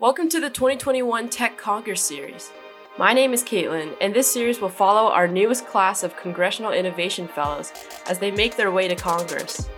[0.00, 2.52] Welcome to the 2021 Tech Congress series.
[2.96, 7.28] My name is Caitlin, and this series will follow our newest class of Congressional Innovation
[7.28, 7.70] Fellows
[8.06, 9.68] as they make their way to Congress.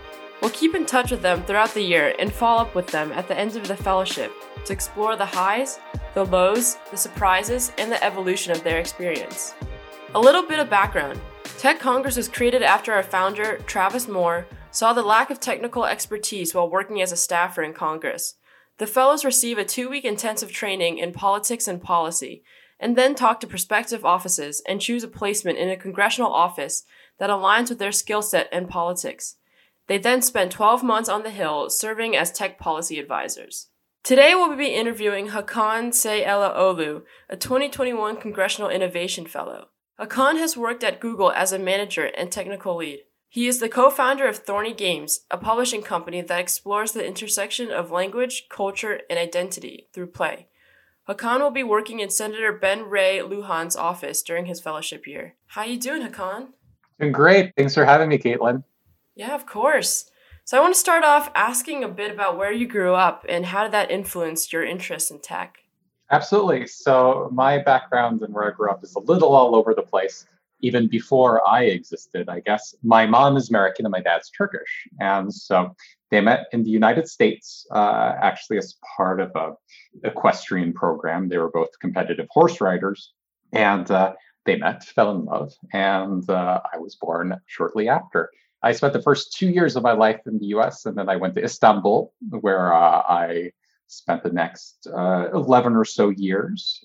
[0.41, 3.27] We'll keep in touch with them throughout the year and follow up with them at
[3.27, 4.31] the end of the fellowship
[4.63, 5.81] to explore the highs,
[6.13, 9.53] the lows, the surprises, and the evolution of their experience.
[10.15, 11.19] A little bit of background
[11.57, 16.55] Tech Congress was created after our founder, Travis Moore, saw the lack of technical expertise
[16.55, 18.35] while working as a staffer in Congress.
[18.79, 22.43] The fellows receive a two week intensive training in politics and policy,
[22.79, 26.83] and then talk to prospective offices and choose a placement in a congressional office
[27.19, 29.35] that aligns with their skill set and politics.
[29.87, 33.67] They then spend 12 months on the Hill serving as tech policy advisors.
[34.03, 39.67] Today we'll be interviewing Hakan Seyalioglu, a 2021 Congressional Innovation Fellow.
[39.99, 42.99] Hakan has worked at Google as a manager and technical lead.
[43.33, 47.71] He is the co founder of Thorny Games, a publishing company that explores the intersection
[47.71, 50.45] of language, culture, and identity through play.
[51.09, 55.33] Hakan will be working in Senator Ben Ray Lujan's office during his fellowship year.
[55.47, 56.49] How you doing, Hakan?
[56.99, 57.55] Doing great.
[57.57, 58.63] Thanks for having me, Caitlin.
[59.15, 60.11] Yeah, of course.
[60.45, 63.47] So I want to start off asking a bit about where you grew up and
[63.47, 65.57] how did that influence your interest in tech?
[66.11, 66.67] Absolutely.
[66.67, 70.27] So my background and where I grew up is a little all over the place.
[70.63, 75.31] Even before I existed, I guess my mom is American and my dad's Turkish, and
[75.31, 75.75] so
[76.09, 79.53] they met in the United States, uh, actually as part of a
[80.03, 81.27] equestrian program.
[81.27, 83.13] They were both competitive horse riders,
[83.51, 84.13] and uh,
[84.45, 88.31] they met, fell in love, and uh, I was born shortly after.
[88.61, 91.17] I spent the first two years of my life in the U.S., and then I
[91.17, 93.51] went to Istanbul, where uh, I
[93.87, 96.83] spent the next uh, 11 or so years.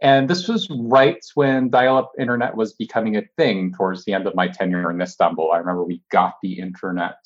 [0.00, 4.26] And this was right when dial up internet was becoming a thing towards the end
[4.26, 5.50] of my tenure in Istanbul.
[5.50, 7.16] I remember we got the internet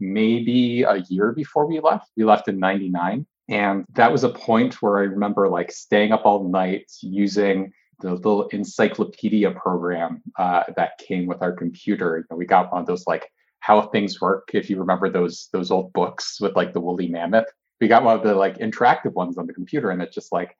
[0.00, 2.10] maybe a year before we left.
[2.16, 3.24] We left in 99.
[3.48, 8.14] And that was a point where I remember like staying up all night using the
[8.14, 12.18] little encyclopedia program uh, that came with our computer.
[12.18, 13.30] You know, we got one of those like
[13.60, 14.50] how things work.
[14.52, 17.46] If you remember those those old books with like the woolly mammoth,
[17.80, 20.56] we got one of the like interactive ones on the computer and it just like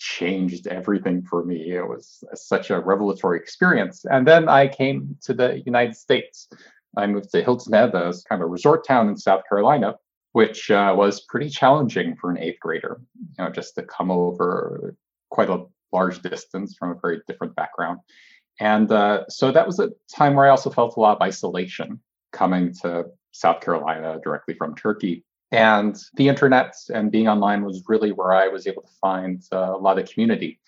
[0.00, 1.72] changed everything for me.
[1.72, 4.04] It was such a revelatory experience.
[4.10, 6.48] And then i came to the united states.
[6.96, 9.94] I moved to hilton head a kind of a resort town in south carolina
[10.32, 13.00] which uh, was pretty challenging for an eighth grader
[13.38, 14.96] you know just to come over
[15.30, 17.98] quite a large distance from a very different background.
[18.60, 22.00] And uh, so that was a time where i also felt a lot of isolation
[22.32, 28.12] coming to south carolina directly from turkey and the internet and being online was really
[28.12, 30.60] where I was able to find uh, a lot of community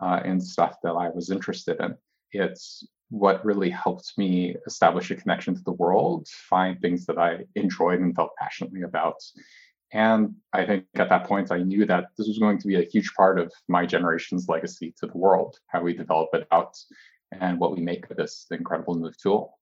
[0.00, 1.96] uh, and stuff that I was interested in.
[2.32, 7.40] It's what really helped me establish a connection to the world, find things that I
[7.54, 9.16] enjoyed and felt passionately about.
[9.92, 12.88] And I think at that point, I knew that this was going to be a
[12.90, 16.78] huge part of my generation's legacy to the world, how we develop it out
[17.38, 19.58] and what we make of this incredible new tool.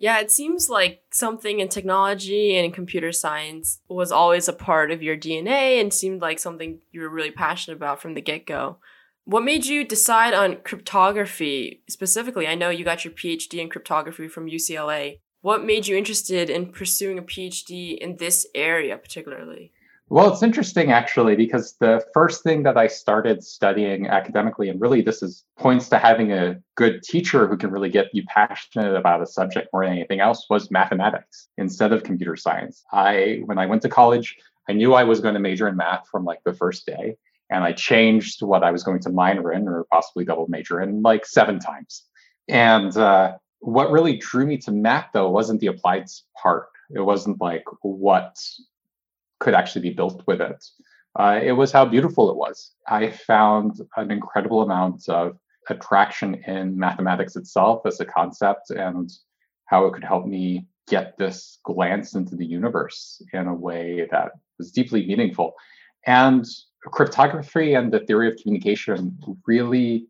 [0.00, 5.02] Yeah, it seems like something in technology and computer science was always a part of
[5.02, 8.78] your DNA and seemed like something you were really passionate about from the get go.
[9.24, 12.46] What made you decide on cryptography specifically?
[12.46, 15.18] I know you got your PhD in cryptography from UCLA.
[15.40, 19.72] What made you interested in pursuing a PhD in this area particularly?
[20.10, 25.02] Well, it's interesting actually, because the first thing that I started studying academically, and really
[25.02, 29.20] this is points to having a good teacher who can really get you passionate about
[29.20, 32.84] a subject more than anything else, was mathematics instead of computer science.
[32.90, 36.08] I, when I went to college, I knew I was going to major in math
[36.10, 37.16] from like the first day.
[37.50, 41.02] And I changed what I was going to minor in or possibly double major in
[41.02, 42.04] like seven times.
[42.48, 46.06] And uh, what really drew me to math though wasn't the applied
[46.42, 46.68] part.
[46.94, 48.36] It wasn't like what
[49.40, 50.64] could actually be built with it.
[51.18, 52.72] Uh, it was how beautiful it was.
[52.86, 55.38] I found an incredible amount of
[55.68, 59.10] attraction in mathematics itself as a concept and
[59.66, 64.32] how it could help me get this glance into the universe in a way that
[64.58, 65.54] was deeply meaningful.
[66.06, 66.46] And
[66.84, 70.06] cryptography and the theory of communication really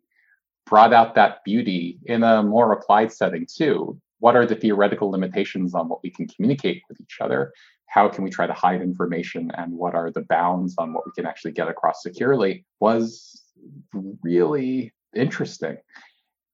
[0.66, 3.98] brought out that beauty in a more applied setting too.
[4.20, 7.52] What are the theoretical limitations on what we can communicate with each other?
[7.88, 11.12] How can we try to hide information and what are the bounds on what we
[11.12, 13.42] can actually get across securely was
[14.22, 15.78] really interesting.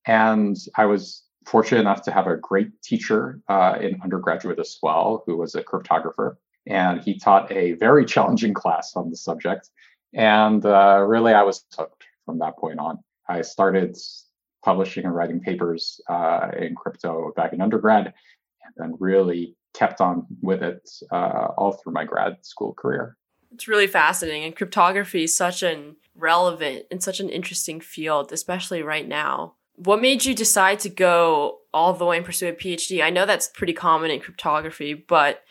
[0.06, 5.24] And I was fortunate enough to have a great teacher uh, in undergraduate as well,
[5.26, 6.36] who was a cryptographer.
[6.66, 9.70] And he taught a very challenging class on the subject.
[10.14, 12.98] And uh, really, I was hooked from that point on.
[13.28, 13.96] I started
[14.64, 20.26] publishing and writing papers uh, in crypto back in undergrad, and then really kept on
[20.40, 23.16] with it uh, all through my grad school career.
[23.52, 24.44] It's really fascinating.
[24.44, 29.54] And cryptography is such an relevant and such an interesting field, especially right now.
[29.76, 33.02] What made you decide to go all the way and pursue a PhD?
[33.02, 35.42] I know that's pretty common in cryptography, but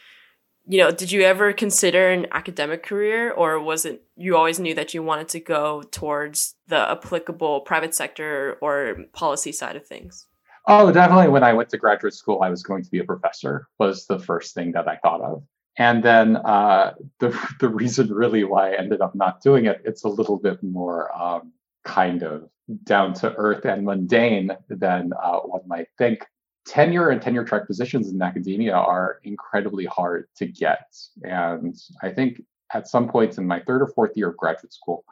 [0.66, 4.74] you know, did you ever consider an academic career or was it you always knew
[4.75, 10.28] that you wanted to go towards the applicable private sector or policy side of things?
[10.68, 11.27] Oh, definitely.
[11.30, 14.19] When I went to graduate school, I was going to be a professor, was the
[14.19, 15.44] first thing that I thought of.
[15.77, 20.04] And then uh, the, the reason really why I ended up not doing it, it's
[20.04, 21.51] a little bit more um,
[21.83, 22.50] kind of
[22.86, 26.25] down to earth and mundane than uh, one might think
[26.65, 30.95] tenure and tenure track positions in academia are incredibly hard to get.
[31.24, 32.42] And I think
[32.74, 35.04] at some points in my third or fourth year of graduate school,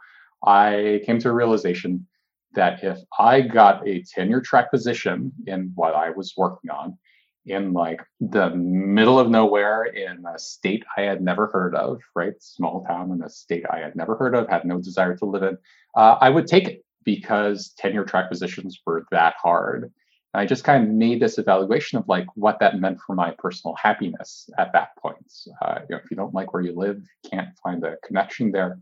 [0.45, 2.07] I came to a realization
[2.53, 6.97] that if I got a tenure track position in what I was working on,
[7.45, 12.33] in like the middle of nowhere in a state I had never heard of, right?
[12.39, 15.43] Small town in a state I had never heard of, had no desire to live
[15.43, 15.57] in,
[15.95, 19.91] uh, I would take it because tenure track positions were that hard.
[20.33, 23.33] And I just kind of made this evaluation of like what that meant for my
[23.37, 25.17] personal happiness at that point.
[25.61, 28.79] Uh, you know, if you don't like where you live, can't find a connection there,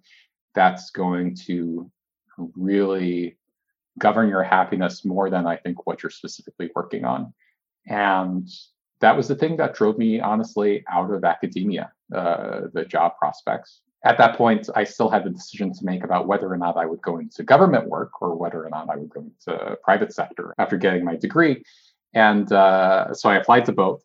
[0.53, 1.89] that's going to
[2.55, 3.37] really
[3.97, 7.33] govern your happiness more than I think what you're specifically working on.
[7.87, 8.47] And
[9.01, 13.81] that was the thing that drove me honestly out of academia, uh, the job prospects
[14.03, 16.85] at that point, I still had the decision to make about whether or not I
[16.85, 20.55] would go into government work or whether or not I would go into private sector
[20.57, 21.63] after getting my degree.
[22.13, 24.01] And uh, so I applied to both.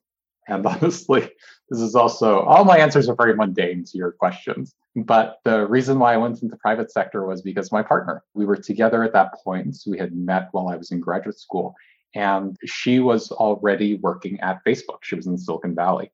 [0.48, 1.30] And honestly,
[1.70, 4.74] this is also all my answers are very mundane to your questions.
[4.96, 8.46] But the reason why I went into the private sector was because my partner, we
[8.46, 9.76] were together at that point.
[9.76, 11.74] So we had met while I was in graduate school.
[12.14, 14.98] And she was already working at Facebook.
[15.02, 16.12] She was in Silicon Valley.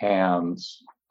[0.00, 0.58] And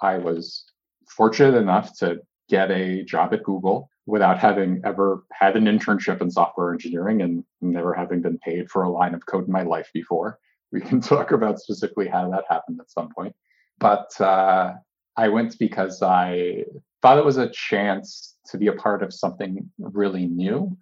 [0.02, 0.64] I was
[1.08, 6.32] fortunate enough to get a job at Google without having ever had an internship in
[6.32, 9.90] software engineering and never having been paid for a line of code in my life
[9.94, 10.40] before.
[10.72, 13.36] We can talk about specifically how that happened at some point.
[13.80, 14.74] But uh,
[15.16, 16.66] I went because I
[17.02, 20.78] thought it was a chance to be a part of something really new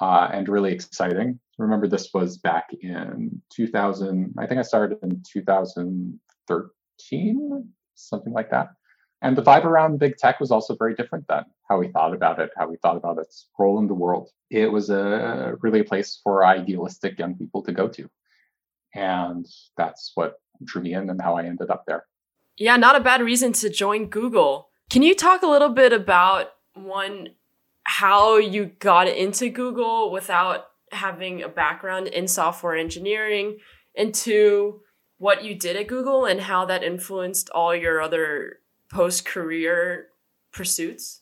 [0.00, 1.40] uh, and really exciting.
[1.58, 8.68] Remember, this was back in 2000, I think I started in 2013, something like that.
[9.20, 12.38] And the vibe around big tech was also very different then, how we thought about
[12.38, 14.30] it, how we thought about its role in the world.
[14.50, 18.08] It was a really a place for idealistic young people to go to.
[18.94, 19.46] And
[19.76, 22.04] that's what drew me in and how I ended up there.
[22.56, 24.68] Yeah, not a bad reason to join Google.
[24.90, 27.28] Can you talk a little bit about one,
[27.84, 33.58] how you got into Google without having a background in software engineering,
[33.96, 34.80] and two,
[35.18, 40.08] what you did at Google and how that influenced all your other post career
[40.52, 41.20] pursuits?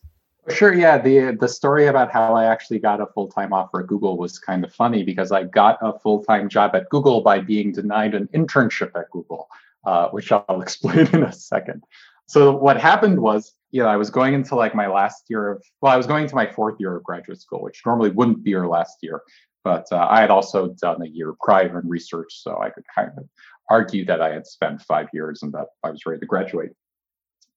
[0.49, 0.73] Sure.
[0.73, 0.99] Yeah.
[0.99, 4.39] The the story about how I actually got a full time offer at Google was
[4.39, 8.15] kind of funny because I got a full time job at Google by being denied
[8.15, 9.49] an internship at Google,
[9.85, 11.83] uh, which I'll explain in a second.
[12.29, 15.65] So what happened was, you know, I was going into like my last year of
[15.81, 18.51] well, I was going to my fourth year of graduate school, which normally wouldn't be
[18.51, 19.23] your last year,
[19.65, 23.11] but uh, I had also done a year prior in research, so I could kind
[23.17, 23.25] of
[23.69, 26.71] argue that I had spent five years and that I was ready to graduate.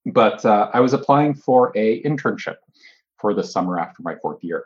[0.05, 2.55] But uh, I was applying for a internship
[3.19, 4.65] for the summer after my fourth year.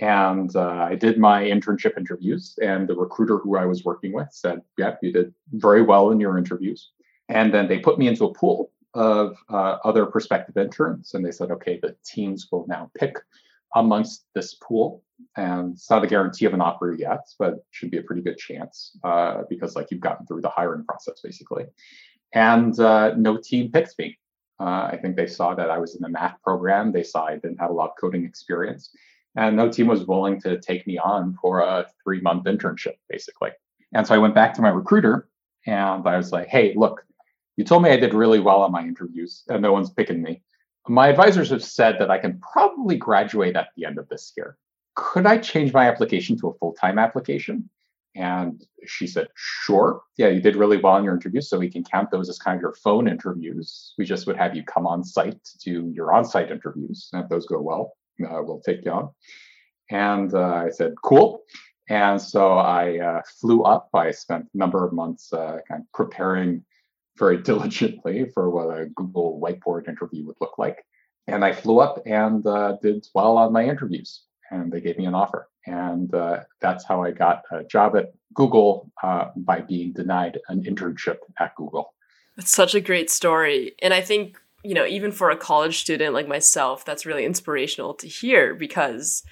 [0.00, 4.28] And uh, I did my internship interviews, and the recruiter who I was working with
[4.30, 6.90] said, Yeah, you did very well in your interviews.
[7.28, 11.32] And then they put me into a pool of uh, other prospective interns, and they
[11.32, 13.16] said, Okay, the teams will now pick
[13.74, 15.02] amongst this pool.
[15.36, 18.38] And it's not a guarantee of an offer yet, but should be a pretty good
[18.38, 21.64] chance uh, because, like, you've gotten through the hiring process basically.
[22.34, 24.16] And uh, no team picked me.
[24.60, 26.92] Uh, I think they saw that I was in the math program.
[26.92, 28.90] They saw I didn't have a lot of coding experience.
[29.36, 33.50] And no team was willing to take me on for a three month internship, basically.
[33.94, 35.28] And so I went back to my recruiter
[35.66, 37.04] and I was like, hey, look,
[37.56, 40.42] you told me I did really well on my interviews and no one's picking me.
[40.88, 44.56] My advisors have said that I can probably graduate at the end of this year.
[44.96, 47.68] Could I change my application to a full time application?
[48.14, 50.02] And she said, Sure.
[50.16, 51.48] Yeah, you did really well in your interviews.
[51.48, 53.94] So we can count those as kind of your phone interviews.
[53.98, 57.08] We just would have you come on site to do your on site interviews.
[57.12, 57.92] And if those go well,
[58.24, 59.10] uh, we'll take you on.
[59.90, 61.42] And uh, I said, Cool.
[61.88, 63.88] And so I uh, flew up.
[63.94, 66.64] I spent a number of months uh, kind of preparing
[67.18, 70.84] very diligently for what a Google whiteboard interview would look like.
[71.26, 75.06] And I flew up and uh, did well on my interviews and they gave me
[75.06, 75.48] an offer.
[75.68, 80.62] And uh, that's how I got a job at Google uh, by being denied an
[80.62, 81.94] internship at Google.
[82.36, 83.74] It's such a great story.
[83.82, 87.94] And I think you know, even for a college student like myself, that's really inspirational
[87.94, 89.22] to hear because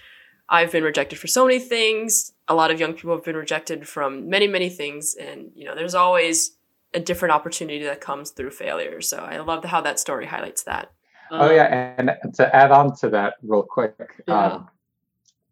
[0.49, 2.33] I've been rejected for so many things.
[2.49, 5.15] A lot of young people have been rejected from many, many things.
[5.15, 6.57] And, you know, there's always
[6.95, 9.01] a different opportunity that comes through failure.
[9.01, 10.93] So I love how that story highlights that.
[11.33, 11.95] oh, yeah.
[11.99, 14.47] And to add on to that real quick, yeah.
[14.47, 14.69] um,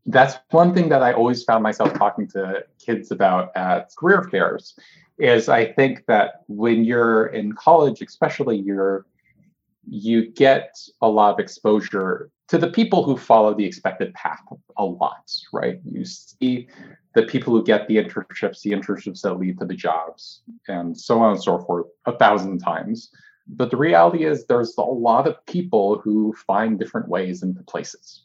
[0.07, 4.79] that's one thing that I always found myself talking to kids about at career fairs
[5.19, 9.07] is I think that when you're in college, especially you're
[9.87, 14.41] you get a lot of exposure to the people who follow the expected path
[14.79, 15.81] a lot, right?
[15.91, 16.69] You see
[17.15, 21.21] the people who get the internships, the internships that lead to the jobs, and so
[21.21, 23.11] on and so forth a thousand times.
[23.47, 28.25] But the reality is there's a lot of people who find different ways into places.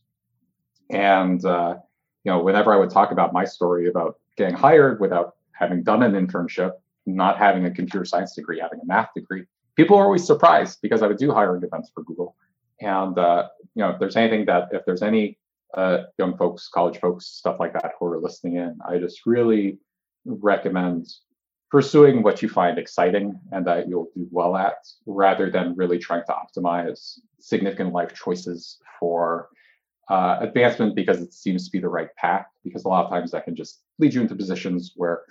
[0.89, 1.75] And uh,
[2.23, 6.03] you know, whenever I would talk about my story about getting hired without having done
[6.03, 6.73] an internship,
[7.05, 11.01] not having a computer science degree, having a math degree, people are always surprised because
[11.01, 12.35] I would do hiring events for Google.
[12.81, 15.37] And uh, you know, if there's anything that if there's any
[15.73, 19.79] uh, young folks, college folks, stuff like that who are listening in, I just really
[20.25, 21.07] recommend
[21.69, 26.23] pursuing what you find exciting and that you'll do well at, rather than really trying
[26.25, 29.49] to optimize significant life choices for
[30.09, 32.45] uh, advancement because it seems to be the right path.
[32.63, 35.21] Because a lot of times that can just lead you into positions where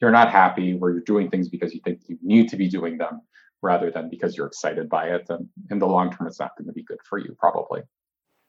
[0.00, 2.98] you're not happy, where you're doing things because you think you need to be doing
[2.98, 3.22] them,
[3.62, 5.26] rather than because you're excited by it.
[5.28, 7.82] And in the long term, it's not going to be good for you, probably.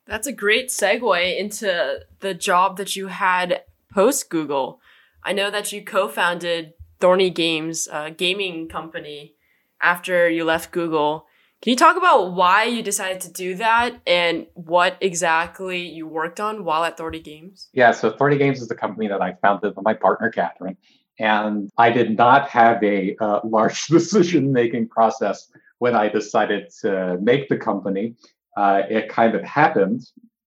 [0.06, 4.82] That's a great segue into the job that you had post Google.
[5.24, 9.36] I know that you co founded Thorny Games, a gaming company,
[9.82, 11.26] after you left Google.
[11.62, 16.40] Can you talk about why you decided to do that and what exactly you worked
[16.40, 17.68] on while at Thorny Games?
[17.74, 20.78] Yeah, so Thorny Games is the company that I founded with my partner, Catherine.
[21.20, 27.18] And I did not have a uh, large decision making process when I decided to
[27.22, 28.16] make the company.
[28.56, 30.04] Uh, it kind of happened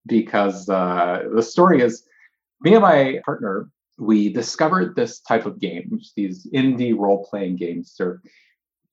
[0.07, 2.07] because uh, the story is
[2.61, 7.93] me and my partner, we discovered this type of games, these indie role playing games.
[7.99, 8.19] They're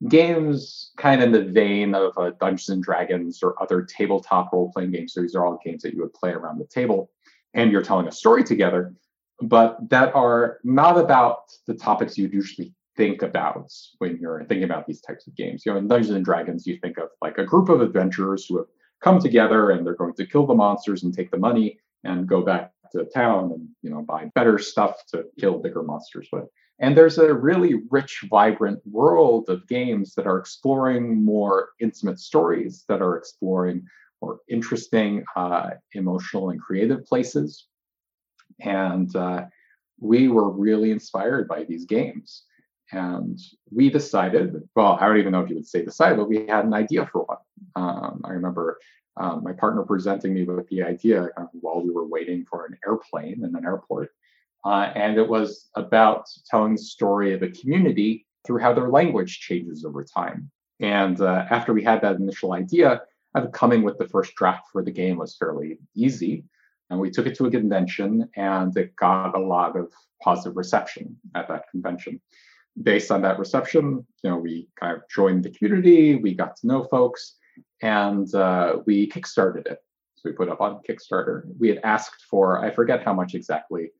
[0.08, 4.72] games kind of in the vein of uh, Dungeons and Dragons or other tabletop role
[4.72, 5.12] playing games.
[5.12, 7.10] So these are all games that you would play around the table
[7.52, 8.94] and you're telling a story together
[9.40, 14.86] but that are not about the topics you'd usually think about when you're thinking about
[14.86, 15.64] these types of games.
[15.64, 18.58] You know, in Dungeons and Dragons, you think of like a group of adventurers who
[18.58, 18.66] have
[19.02, 22.42] come together and they're going to kill the monsters and take the money and go
[22.42, 26.44] back to town and you know buy better stuff to kill bigger monsters with.
[26.80, 32.84] And there's a really rich, vibrant world of games that are exploring more intimate stories,
[32.88, 33.86] that are exploring
[34.22, 37.66] more interesting, uh, emotional, and creative places
[38.60, 39.44] and uh,
[39.98, 42.44] we were really inspired by these games.
[42.92, 43.38] And
[43.70, 46.64] we decided, well, I don't even know if you would say decide, but we had
[46.64, 47.38] an idea for one.
[47.76, 48.78] Um, I remember
[49.16, 52.66] um, my partner presenting me with the idea kind of while we were waiting for
[52.66, 54.10] an airplane in an airport.
[54.64, 59.40] Uh, and it was about telling the story of a community through how their language
[59.40, 60.50] changes over time.
[60.80, 63.02] And uh, after we had that initial idea,
[63.34, 66.44] of coming with the first draft for the game was fairly easy.
[66.88, 71.16] And we took it to a convention and it got a lot of positive reception
[71.34, 72.20] at that convention.
[72.82, 76.66] Based on that reception, you know, we kind of joined the community, we got to
[76.66, 77.36] know folks,
[77.82, 79.78] and uh, we kickstarted it.
[80.16, 81.44] So we put up on Kickstarter.
[81.58, 83.90] We had asked for, I forget how much exactly,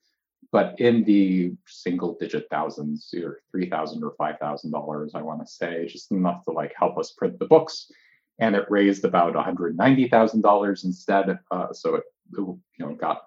[0.52, 5.40] but in the single digit thousands, or three thousand or five thousand dollars, I want
[5.40, 7.90] to say, just enough to like help us print the books.
[8.38, 11.38] And it raised about one hundred ninety thousand dollars instead.
[11.50, 12.04] Uh, so it
[12.37, 13.23] you know got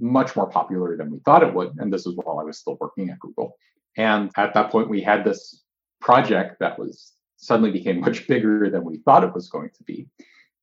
[0.00, 1.74] much more popular than we thought it would.
[1.78, 3.56] And this is while I was still working at Google.
[3.96, 5.62] And at that point, we had this
[6.00, 10.08] project that was suddenly became much bigger than we thought it was going to be.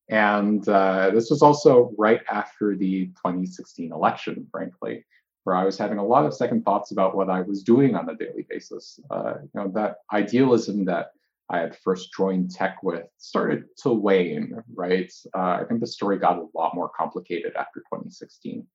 [0.08, 5.04] And uh, this was also right after the 2016 election, frankly,
[5.44, 8.08] where I was having a lot of second thoughts about what I was doing on
[8.08, 9.00] a daily basis.
[9.10, 11.12] Uh, you know, that idealism that
[11.48, 15.12] I had first joined tech with started to wane, right?
[15.34, 18.66] Uh, I think the story got a lot more complicated after 2016.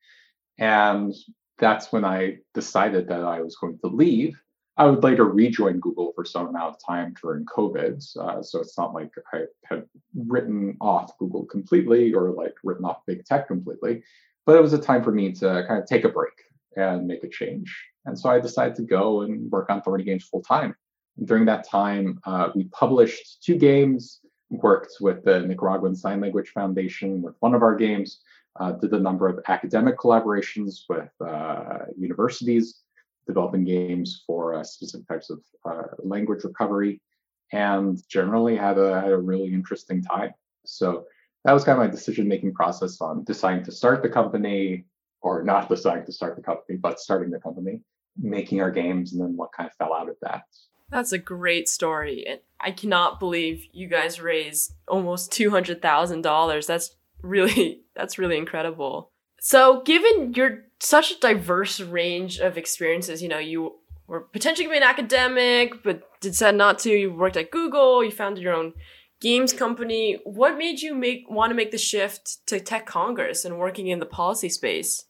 [0.58, 1.14] And
[1.58, 4.38] that's when I decided that I was going to leave.
[4.78, 8.04] I would later rejoin Google for some amount of time during COVID.
[8.18, 13.06] Uh, so it's not like I had written off Google completely or like written off
[13.08, 14.04] big tech completely,
[14.46, 16.34] but it was a time for me to kind of take a break
[16.76, 17.76] and make a change.
[18.06, 20.76] And so I decided to go and work on Thorny Games full time.
[21.24, 27.22] During that time, uh, we published two games, worked with the Nicaraguan Sign Language Foundation
[27.22, 28.22] with one of our games,
[28.60, 32.82] uh, did a number of academic collaborations with uh, universities,
[33.28, 37.02] developing games for uh, specific types of uh, language recovery.
[37.52, 40.32] and generally had a, had a really interesting time.
[40.66, 41.06] So
[41.44, 44.86] that was kind of my decision making process on deciding to start the company
[45.26, 47.82] or not deciding to start the company, but starting the company,
[48.16, 50.44] making our games, and then what kind of fell out of that.
[50.92, 52.24] That's a great story.
[52.28, 56.68] And I cannot believe you guys raised almost $200,000.
[56.68, 59.12] That's really that's really incredible.
[59.40, 64.76] So, given your such a diverse range of experiences, you know, you were potentially going
[64.76, 66.92] to be an academic, but decided not to.
[66.92, 68.74] You worked at Google, you founded your own
[69.22, 70.20] games company.
[70.24, 74.00] What made you make want to make the shift to Tech Congress and working in
[74.00, 75.06] the policy space?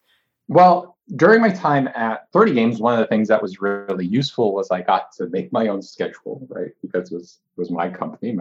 [0.47, 4.53] Well, during my time at Thorny Games, one of the things that was really useful
[4.53, 6.71] was I got to make my own schedule, right?
[6.81, 8.31] Because it was it was my company,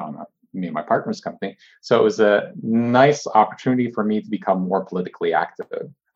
[0.55, 1.57] me and my partner's company.
[1.81, 5.67] So it was a nice opportunity for me to become more politically active.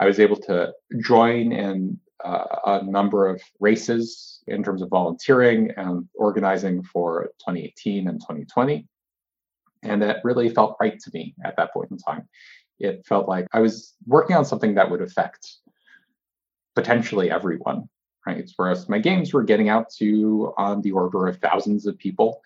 [0.01, 5.71] I was able to join in uh, a number of races in terms of volunteering
[5.77, 8.87] and organizing for 2018 and 2020.
[9.83, 12.29] And that really felt right to me at that point in time.
[12.81, 15.59] It felt like I was working on something that would affect
[16.79, 17.89] potentially everyone,
[18.25, 18.49] right?
[18.55, 22.41] Whereas my games were getting out to on the order of thousands of people.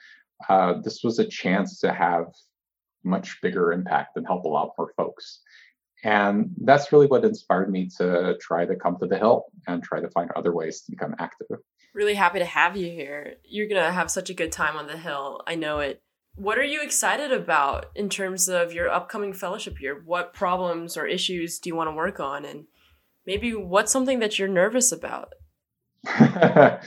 [0.49, 2.29] Uh, this was a chance to have
[3.05, 5.41] much bigger impact and help a lot more folks.
[6.03, 10.01] And that's really what inspired me to try to come to the Hill and try
[10.01, 11.59] to find other ways to become active.
[11.93, 13.35] Really happy to have you here.
[13.45, 15.43] You're going to have such a good time on the Hill.
[15.47, 16.01] I know it.
[16.37, 20.03] What are you excited about in terms of your upcoming fellowship year?
[20.03, 22.47] What problems or issues do you want to work on?
[22.47, 22.65] And
[23.27, 25.35] maybe what's something that you're nervous about?
[26.19, 26.79] uh,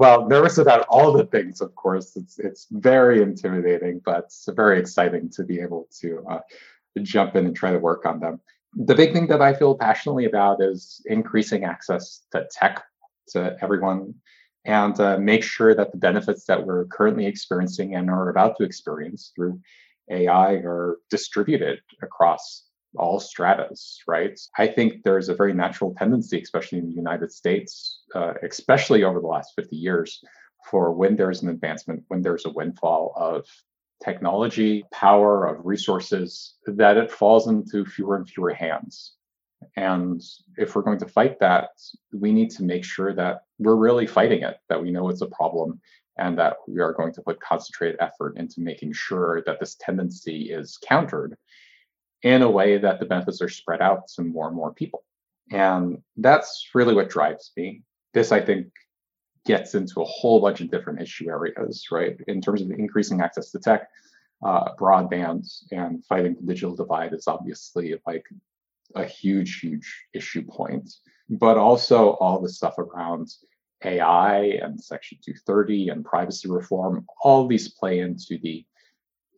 [0.00, 2.16] well, nervous about all the things, of course.
[2.16, 6.40] It's it's very intimidating, but it's very exciting to be able to uh,
[7.02, 8.40] jump in and try to work on them.
[8.74, 12.82] The big thing that I feel passionately about is increasing access to tech
[13.28, 14.14] to everyone
[14.64, 18.64] and uh, make sure that the benefits that we're currently experiencing and are about to
[18.64, 19.60] experience through
[20.10, 22.64] AI are distributed across
[22.96, 24.38] all stratas, right?
[24.58, 29.20] I think there's a very natural tendency, especially in the United States, uh, especially over
[29.20, 30.22] the last 50 years,
[30.70, 33.46] for when there's an advancement, when there's a windfall of
[34.04, 39.14] technology, power, of resources, that it falls into fewer and fewer hands.
[39.76, 40.20] And
[40.56, 41.70] if we're going to fight that,
[42.12, 45.26] we need to make sure that we're really fighting it, that we know it's a
[45.26, 45.80] problem,
[46.18, 50.50] and that we are going to put concentrated effort into making sure that this tendency
[50.50, 51.36] is countered
[52.22, 55.04] in a way that the benefits are spread out to more and more people.
[55.50, 57.82] And that's really what drives me.
[58.14, 58.68] This, I think,
[59.44, 62.16] gets into a whole bunch of different issue areas, right?
[62.28, 63.88] In terms of increasing access to tech,
[64.42, 68.24] uh, broadband, and fighting the digital divide is obviously like
[68.94, 70.90] a huge, huge issue point.
[71.28, 73.28] But also all the stuff around
[73.84, 78.64] AI and Section 230 and privacy reform, all these play into the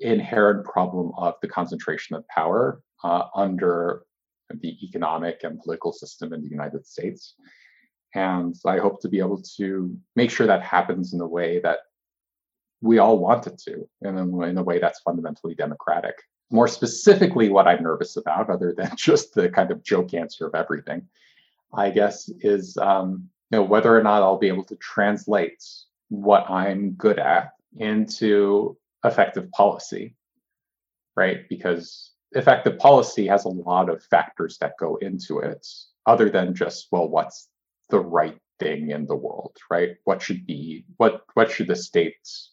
[0.00, 4.04] inherent problem of the concentration of power uh, under
[4.50, 7.34] the economic and political system in the United States.
[8.14, 11.78] And I hope to be able to make sure that happens in a way that
[12.80, 16.14] we all want it to, and in a way that's fundamentally democratic.
[16.50, 20.54] More specifically, what I'm nervous about, other than just the kind of joke answer of
[20.54, 21.08] everything,
[21.72, 25.64] I guess, is um, you know whether or not I'll be able to translate
[26.08, 30.16] what I'm good at into effective policy,
[31.16, 31.48] right?
[31.48, 35.66] Because effective policy has a lot of factors that go into it,
[36.06, 37.48] other than just well, what's
[37.90, 39.96] the right thing in the world, right?
[40.04, 42.52] What should be what what should the states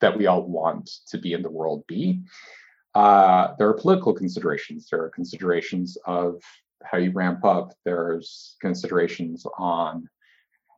[0.00, 2.22] that we all want to be in the world be?
[2.94, 4.88] Uh, there are political considerations.
[4.90, 6.42] There are considerations of
[6.84, 7.72] how you ramp up.
[7.84, 10.08] There's considerations on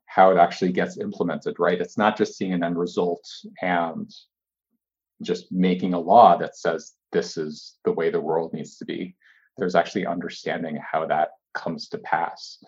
[0.07, 1.81] how it actually gets implemented, right?
[1.81, 3.25] It's not just seeing an end result
[3.63, 4.11] and
[5.23, 9.17] just making a law that says this is the way the world needs to be.
[9.59, 12.63] There's actually understanding how that comes to pass.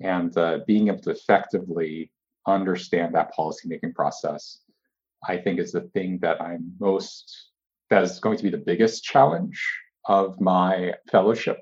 [0.00, 2.10] And uh, being able to effectively
[2.46, 4.60] understand that policymaking process
[5.28, 7.50] i think is the thing that i'm most
[7.90, 9.62] that is going to be the biggest challenge
[10.06, 11.58] of my fellowship.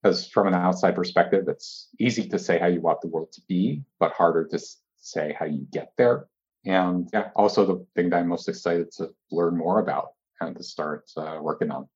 [0.00, 3.42] Because from an outside perspective it's easy to say how you want the world to
[3.48, 4.58] be but harder to
[4.98, 6.26] say how you get there
[6.66, 10.08] and yeah, also the thing that I'm most excited to learn more about
[10.40, 11.88] and to start uh, working on.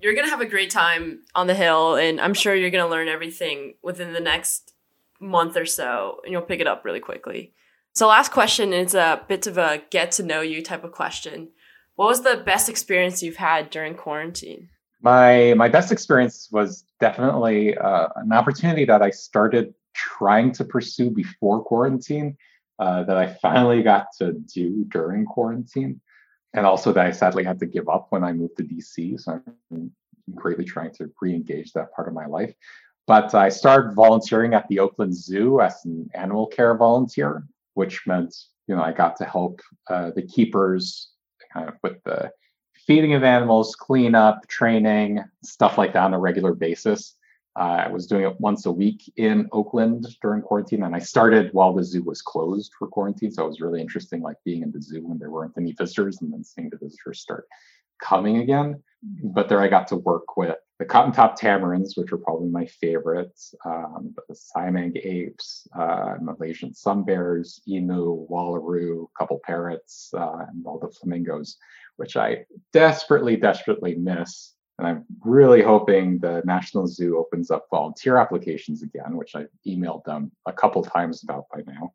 [0.00, 2.84] You're going to have a great time on the Hill, and I'm sure you're going
[2.84, 4.74] to learn everything within the next
[5.20, 7.54] month or so, and you'll pick it up really quickly.
[7.94, 11.48] So, last question is a bit of a get to know you type of question.
[11.94, 14.68] What was the best experience you've had during quarantine?
[15.00, 21.10] My my best experience was definitely uh, an opportunity that I started trying to pursue
[21.10, 22.36] before quarantine,
[22.78, 26.00] uh, that I finally got to do during quarantine,
[26.54, 29.20] and also that I sadly had to give up when I moved to DC.
[29.20, 29.40] So
[29.72, 29.90] I'm
[30.34, 32.54] greatly trying to re-engage that part of my life.
[33.06, 38.34] But I started volunteering at the Oakland Zoo as an animal care volunteer, which meant
[38.66, 41.10] you know I got to help uh, the keepers
[41.52, 42.30] kind of with the
[42.86, 47.14] feeding of animals, cleanup, training, stuff like that on a regular basis.
[47.56, 51.72] I was doing it once a week in Oakland during quarantine, and I started while
[51.72, 53.30] the zoo was closed for quarantine.
[53.30, 56.20] So it was really interesting, like being in the zoo when there weren't any visitors,
[56.20, 57.48] and then seeing the visitors start
[58.02, 58.82] coming again.
[59.22, 62.66] But there, I got to work with the cotton top tamarins, which are probably my
[62.66, 70.66] favorites, um, the Siamang apes, uh, Malaysian sun bears, emu, wallaroo, couple parrots, uh, and
[70.66, 71.56] all the flamingos,
[71.96, 74.55] which I desperately, desperately miss.
[74.78, 80.04] And I'm really hoping the National Zoo opens up volunteer applications again, which I've emailed
[80.04, 81.92] them a couple times about by now.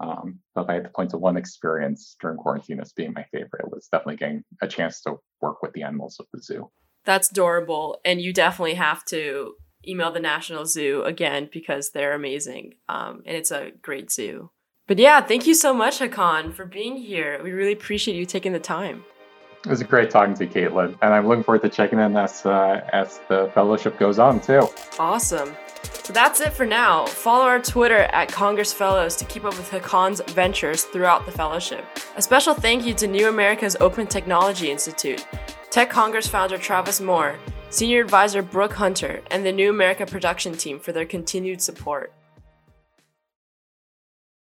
[0.00, 3.66] Um, but I had to point to one experience during quarantine as being my favorite,
[3.66, 6.70] it was definitely getting a chance to work with the animals of the zoo.
[7.04, 8.00] That's adorable.
[8.04, 9.54] And you definitely have to
[9.86, 12.74] email the National Zoo again because they're amazing.
[12.88, 14.50] Um, and it's a great zoo.
[14.86, 17.40] But yeah, thank you so much, Hakan, for being here.
[17.42, 19.04] We really appreciate you taking the time.
[19.64, 22.44] It was great talking to you, Caitlin, and I'm looking forward to checking in as
[22.44, 24.66] uh, as the fellowship goes on too.
[24.98, 25.54] Awesome.
[26.02, 27.06] So that's it for now.
[27.06, 31.84] Follow our Twitter at Congress Fellows to keep up with Hakan's ventures throughout the fellowship.
[32.16, 35.24] A special thank you to New America's Open Technology Institute,
[35.70, 37.36] Tech Congress founder Travis Moore,
[37.70, 42.12] Senior Advisor Brooke Hunter, and the New America production team for their continued support.